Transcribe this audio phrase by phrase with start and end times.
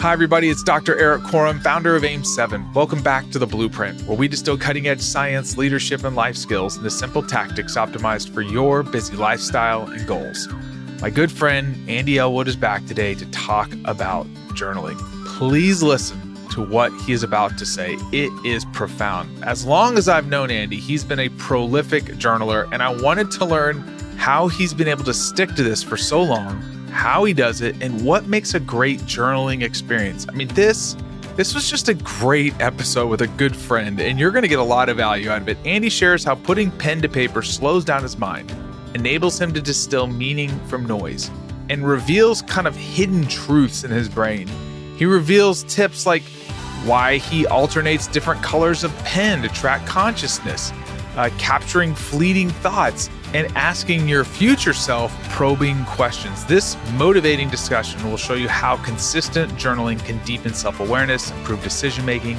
[0.00, 0.48] Hi, everybody.
[0.48, 0.96] It's Dr.
[0.96, 2.72] Erik Korem, founder of AIM7.
[2.72, 6.76] Welcome back to The Blueprint, where we distill cutting edge science, leadership, and life skills
[6.76, 10.46] into simple tactics optimized for your busy lifestyle and goals.
[11.00, 14.96] My good friend Andy Ellwood is back today to talk about journaling.
[15.26, 17.96] Please listen to what he is about to say.
[18.12, 19.42] It is profound.
[19.42, 23.44] As long as I've known Andy, he's been a prolific journaler, and I wanted to
[23.44, 23.80] learn
[24.16, 27.82] how he's been able to stick to this for so long how he does it,
[27.82, 30.26] and what makes a great journaling experience.
[30.28, 30.96] I mean, this
[31.36, 34.58] this was just a great episode with a good friend, and you're going to get
[34.58, 35.56] a lot of value out of it.
[35.64, 38.52] Andy shares how putting pen to paper slows down his mind,
[38.94, 41.30] enables him to distill meaning from noise,
[41.68, 44.48] and reveals kind of hidden truths in his brain.
[44.96, 46.24] He reveals tips like
[46.84, 50.72] why he alternates different colors of pen to track consciousness,
[51.18, 56.44] uh, capturing fleeting thoughts, and asking your future self probing questions.
[56.46, 62.06] This motivating discussion will show you how consistent journaling can deepen self awareness, improve decision
[62.06, 62.38] making,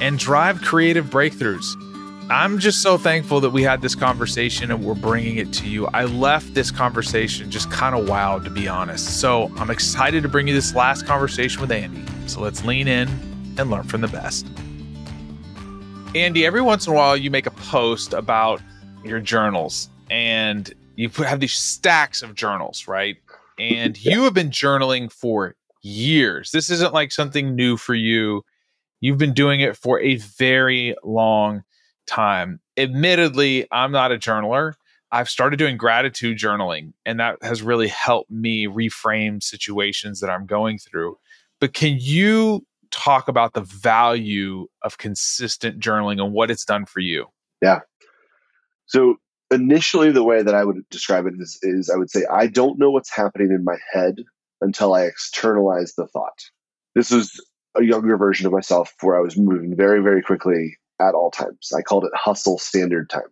[0.00, 1.64] and drive creative breakthroughs.
[2.28, 5.86] I'm just so thankful that we had this conversation and we're bringing it to you.
[5.86, 9.20] I left this conversation just kind of wowed, to be honest.
[9.20, 12.04] So I'm excited to bring you this last conversation with Andy.
[12.26, 13.08] So let's lean in
[13.58, 14.48] and learn from the best.
[16.16, 18.62] Andy, every once in a while you make a post about
[19.04, 23.18] your journals and you have these stacks of journals, right?
[23.58, 26.52] And you have been journaling for years.
[26.52, 28.46] This isn't like something new for you.
[29.00, 31.64] You've been doing it for a very long
[32.06, 32.60] time.
[32.78, 34.72] Admittedly, I'm not a journaler.
[35.12, 40.46] I've started doing gratitude journaling, and that has really helped me reframe situations that I'm
[40.46, 41.18] going through.
[41.60, 42.64] But can you
[42.96, 47.26] talk about the value of consistent journaling and what it's done for you?
[47.62, 47.80] Yeah.
[48.86, 49.16] So
[49.50, 52.78] initially the way that I would describe it is, is I would say I don't
[52.78, 54.16] know what's happening in my head
[54.60, 56.38] until I externalize the thought.
[56.94, 57.30] This was
[57.76, 61.72] a younger version of myself where I was moving very, very quickly at all times.
[61.76, 63.28] I called it hustle standard time.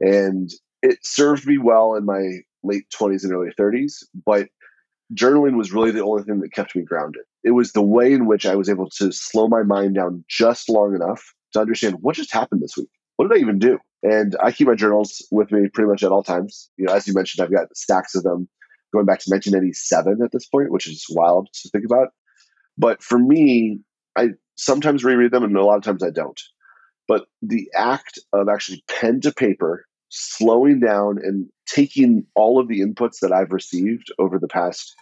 [0.00, 0.48] And
[0.82, 4.48] it served me well in my late 20s and early 30s, but
[5.12, 7.22] journaling was really the only thing that kept me grounded.
[7.44, 10.68] It was the way in which I was able to slow my mind down just
[10.68, 12.88] long enough to understand what just happened this week.
[13.16, 13.78] What did I even do?
[14.02, 16.70] And I keep my journals with me pretty much at all times.
[16.76, 18.48] You know, as you mentioned, I've got stacks of them
[18.92, 22.08] going back to 1987 at this point, which is wild to think about.
[22.76, 23.80] But for me,
[24.16, 26.40] I sometimes reread them and a lot of times I don't.
[27.06, 32.80] But the act of actually pen to paper, slowing down and taking all of the
[32.80, 34.94] inputs that I've received over the past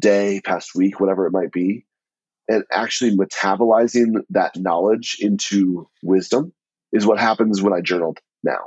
[0.00, 1.84] day, past week, whatever it might be,
[2.48, 6.52] and actually metabolizing that knowledge into wisdom
[6.92, 8.66] is what happens when I journaled now.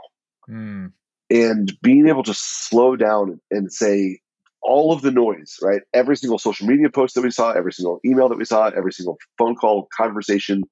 [0.49, 0.93] Mm.
[1.29, 4.19] And being able to slow down and say
[4.61, 5.81] all of the noise, right?
[5.93, 8.93] Every single social media post that we saw, every single email that we saw, every
[8.93, 10.63] single phone call, conversation,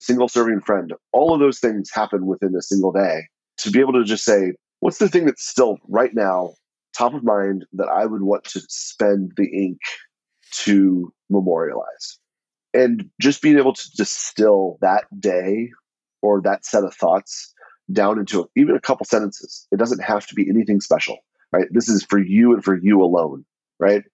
[0.00, 3.22] single serving friend, all of those things happen within a single day.
[3.58, 6.52] To be able to just say, what's the thing that's still right now
[6.98, 9.78] top of mind that I would want to spend the ink
[10.64, 12.18] to memorialize?
[12.74, 15.70] And just being able to distill that day
[16.22, 17.54] or that set of thoughts
[17.90, 19.66] down into even a couple sentences.
[19.72, 21.18] It doesn't have to be anything special,
[21.52, 21.66] right?
[21.70, 23.44] This is for you and for you alone,
[23.78, 24.04] right?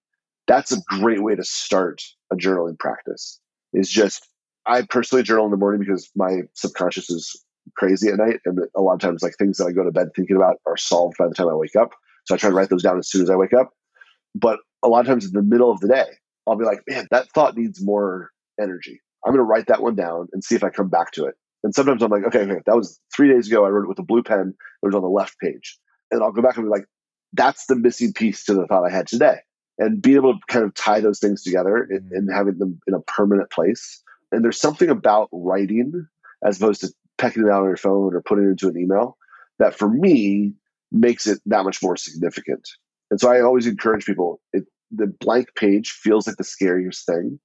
[0.47, 2.03] That's a great way to start
[2.33, 3.41] a journaling practice.
[3.73, 4.29] Is just
[4.67, 7.45] I personally journal in the morning because my subconscious is
[7.77, 10.09] crazy at night, and a lot of times like things that I go to bed
[10.15, 11.93] thinking about are solved by the time I wake up.
[12.25, 13.71] So I try to write those down as soon as I wake up.
[14.35, 16.07] But a lot of times in the middle of the day,
[16.47, 19.01] I'll be like, man, that thought needs more energy.
[19.25, 21.35] I'm going to write that one down and see if I come back to it.
[21.63, 23.65] And sometimes I'm like, okay, okay, that was three days ago.
[23.65, 24.55] I wrote it with a blue pen.
[24.83, 25.79] It was on the left page.
[26.11, 26.85] And I'll go back and be like,
[27.33, 29.39] that's the missing piece to the thought I had today.
[29.79, 32.15] And being able to kind of tie those things together and, mm-hmm.
[32.15, 34.03] and having them in a permanent place.
[34.31, 36.07] And there's something about writing
[36.47, 39.17] as opposed to pecking it out on your phone or putting it into an email
[39.59, 40.53] that for me
[40.93, 42.69] makes it that much more significant.
[43.11, 44.65] And so I always encourage people it,
[44.97, 47.39] the blank page feels like the scariest thing.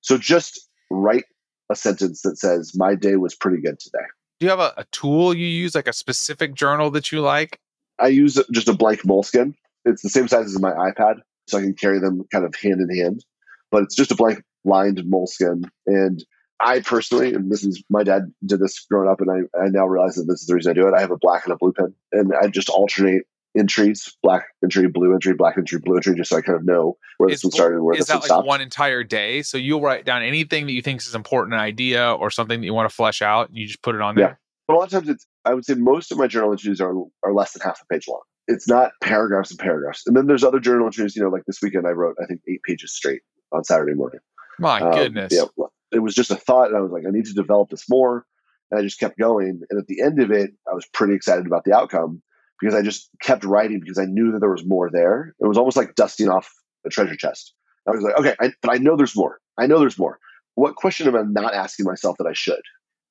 [0.00, 1.24] So just write
[1.70, 4.04] a sentence that says, My day was pretty good today.
[4.40, 7.60] Do you have a, a tool you use, like a specific journal that you like?
[7.98, 9.54] I use just a blank Moleskine.
[9.84, 12.80] It's the same size as my iPad, so I can carry them kind of hand
[12.80, 13.24] in hand.
[13.70, 15.68] But it's just a blank lined Moleskine.
[15.86, 16.24] And
[16.60, 19.86] I personally, and this is my dad did this growing up, and I, I now
[19.86, 20.94] realize that this is the reason I do it.
[20.94, 23.24] I have a black and a blue pen, and I just alternate
[23.56, 26.96] entries, black entry, blue entry, black entry, blue entry, just so I kind of know
[27.18, 28.40] where is, this one started and where this one stopped.
[28.40, 29.42] Like one entire day?
[29.42, 32.66] So you'll write down anything that you think is important, an idea or something that
[32.66, 34.28] you want to flesh out, you just put it on there?
[34.28, 34.34] Yeah.
[34.66, 36.92] But a lot of times it's, I would say most of my journal entries are,
[37.24, 38.20] are less than half a page long.
[38.48, 40.02] It's not paragraphs and paragraphs.
[40.06, 42.40] And then there's other journal entries, you know, like this weekend I wrote, I think,
[42.48, 43.22] eight pages straight
[43.52, 44.20] on Saturday morning.
[44.58, 45.32] My um, goodness.
[45.32, 45.44] Yeah,
[45.92, 48.26] it was just a thought, and I was like, I need to develop this more.
[48.70, 49.60] And I just kept going.
[49.70, 52.22] And at the end of it, I was pretty excited about the outcome
[52.60, 55.34] because I just kept writing because I knew that there was more there.
[55.40, 56.52] It was almost like dusting off
[56.86, 57.54] a treasure chest.
[57.86, 59.38] I was like, okay, I, but I know there's more.
[59.56, 60.18] I know there's more.
[60.54, 62.60] What question am I not asking myself that I should?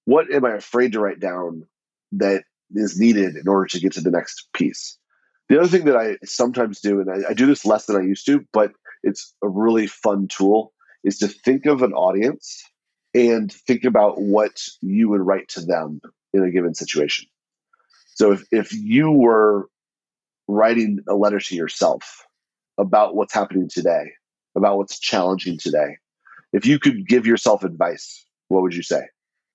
[0.05, 1.63] What am I afraid to write down
[2.13, 2.43] that
[2.75, 4.97] is needed in order to get to the next piece?
[5.49, 8.01] The other thing that I sometimes do, and I, I do this less than I
[8.01, 8.71] used to, but
[9.03, 10.73] it's a really fun tool,
[11.03, 12.61] is to think of an audience
[13.13, 16.01] and think about what you would write to them
[16.33, 17.27] in a given situation.
[18.17, 19.69] So if, if you were
[20.47, 22.25] writing a letter to yourself
[22.79, 24.05] about what's happening today,
[24.55, 25.97] about what's challenging today,
[26.51, 29.01] if you could give yourself advice, what would you say?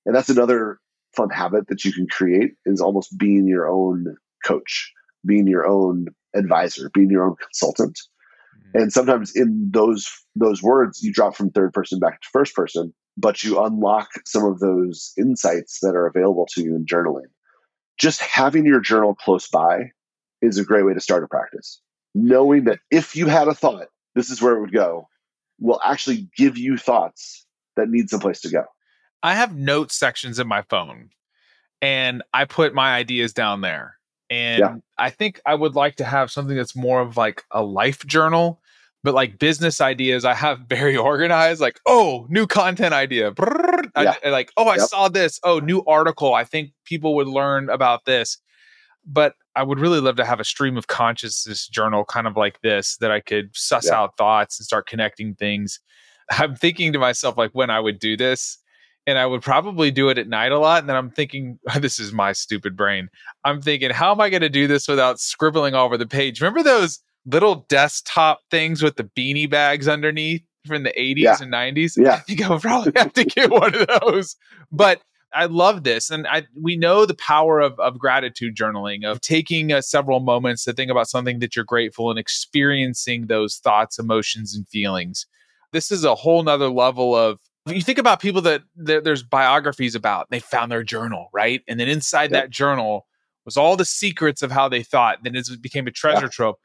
[0.06, 0.79] And that's another
[1.17, 4.14] fun habit that you can create is almost being your own
[4.47, 4.93] coach,
[5.26, 7.99] being your own advisor, being your own consultant.
[7.99, 8.79] Mm-hmm.
[8.79, 12.94] And sometimes in those those words you drop from third person back to first person,
[13.17, 17.26] but you unlock some of those insights that are available to you in journaling.
[18.02, 19.93] Just having your journal close by
[20.40, 21.81] is a great way to start a practice.
[22.16, 25.06] Knowing that if you had a thought, this is where it would go,
[25.60, 27.46] will actually give you thoughts
[27.76, 28.64] that need some place to go.
[29.22, 31.10] I have note sections in my phone
[31.81, 33.99] and I put my ideas down there.
[34.28, 34.75] And yeah.
[34.99, 38.60] I think I would like to have something that's more of like a life journal,
[39.04, 41.60] but like business ideas, I have very organized.
[41.60, 43.32] Like, oh, new content idea.
[43.96, 44.14] Yeah.
[44.25, 44.88] I, like, oh, I yep.
[44.88, 45.40] saw this.
[45.43, 46.34] Oh, new article.
[46.34, 48.38] I think people would learn about this.
[49.04, 52.60] But I would really love to have a stream of consciousness journal, kind of like
[52.60, 53.99] this, that I could suss yeah.
[53.99, 55.81] out thoughts and start connecting things.
[56.31, 58.58] I'm thinking to myself, like, when I would do this,
[59.06, 60.81] and I would probably do it at night a lot.
[60.81, 63.08] And then I'm thinking, this is my stupid brain.
[63.44, 66.40] I'm thinking, how am I going to do this without scribbling all over the page?
[66.40, 71.37] Remember those little desktop things with the beanie bags underneath from the 80s yeah.
[71.41, 71.97] and 90s?
[71.97, 72.15] Yeah.
[72.15, 74.37] I think I'll probably have to get one of those.
[74.71, 75.03] But
[75.35, 76.11] I love this.
[76.11, 80.65] And I we know the power of, of gratitude journaling, of taking uh, several moments
[80.65, 85.27] to think about something that you're grateful and experiencing those thoughts, emotions, and feelings.
[85.73, 89.95] This is a whole nother level of you think about people that, that there's biographies
[89.95, 91.63] about, they found their journal, right?
[91.69, 92.45] And then inside yep.
[92.45, 93.07] that journal
[93.45, 95.19] was all the secrets of how they thought.
[95.23, 96.31] Then it became a treasure yeah.
[96.31, 96.57] trove.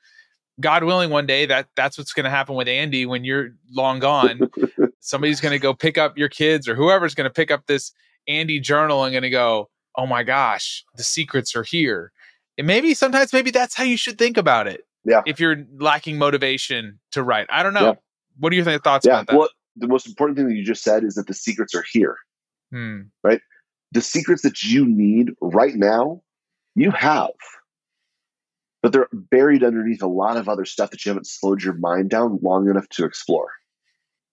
[0.59, 4.00] God willing, one day that that's what's going to happen with Andy when you're long
[4.00, 4.50] gone.
[5.00, 7.92] Somebody's going to go pick up your kids or whoever's going to pick up this
[8.27, 12.12] Andy journal and going to go, oh my gosh, the secrets are here.
[12.57, 14.86] And maybe sometimes maybe that's how you should think about it.
[15.06, 15.21] Yeah.
[15.25, 17.86] If you're lacking motivation to write, I don't know.
[17.86, 17.94] Yeah.
[18.39, 19.13] What are your thoughts yeah.
[19.13, 19.38] about that?
[19.38, 22.18] Well, the most important thing that you just said is that the secrets are here.
[22.71, 23.01] Hmm.
[23.24, 23.42] Right?
[23.92, 26.21] The secrets that you need right now,
[26.75, 27.30] you have.
[28.81, 32.09] But they're buried underneath a lot of other stuff that you haven't slowed your mind
[32.09, 33.50] down long enough to explore.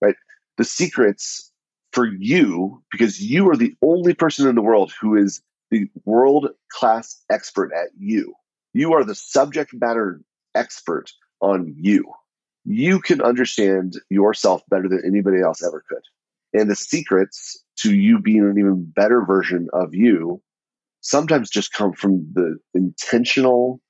[0.01, 0.17] Right?
[0.59, 1.51] The secrets
[1.93, 6.49] for you, because you are the only person in the world who is the world
[6.71, 8.35] class expert at you.
[8.75, 10.21] You are the subject matter
[10.55, 12.13] expert on you
[12.65, 16.03] you can understand yourself better than anybody else ever could.
[16.59, 20.41] And the secrets to you being an even better version of you
[21.01, 23.81] sometimes just come from the intentional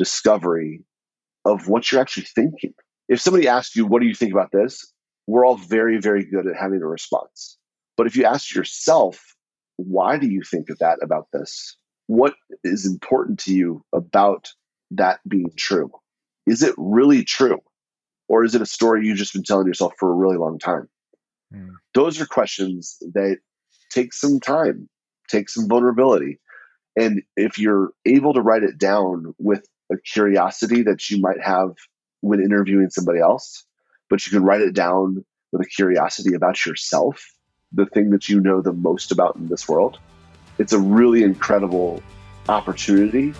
[0.00, 0.82] discovery
[1.44, 2.72] of what you're actually thinking.
[3.10, 4.90] If somebody asks you, What do you think about this?
[5.26, 7.58] We're all very, very good at having a response.
[7.98, 9.20] But if you ask yourself,
[9.76, 11.76] Why do you think of that about this?
[12.06, 12.34] What
[12.64, 14.48] is important to you about
[14.92, 15.90] that being true?
[16.46, 17.60] Is it really true?
[18.28, 20.88] Or is it a story you've just been telling yourself for a really long time?
[21.54, 21.72] Mm.
[21.94, 23.38] Those are questions that
[23.90, 24.88] take some time,
[25.28, 26.38] take some vulnerability.
[26.96, 31.74] And if you're able to write it down with a curiosity that you might have
[32.20, 33.64] when interviewing somebody else,
[34.08, 37.34] but you can write it down with a curiosity about yourself,
[37.72, 39.98] the thing that you know the most about in this world,
[40.58, 42.02] it's a really incredible
[42.48, 43.32] opportunity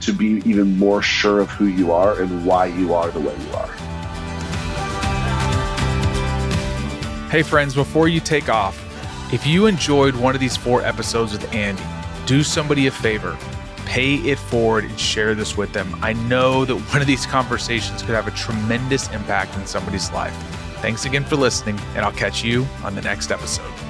[0.00, 3.34] to be even more sure of who you are and why you are the way
[3.34, 3.72] you are.
[7.30, 8.82] Hey, friends, before you take off,
[9.32, 11.82] if you enjoyed one of these four episodes with Andy,
[12.26, 13.36] do somebody a favor.
[13.86, 15.98] Pay it forward and share this with them.
[16.02, 20.34] I know that one of these conversations could have a tremendous impact in somebody's life.
[20.82, 23.85] Thanks again for listening, and I'll catch you on the next episode.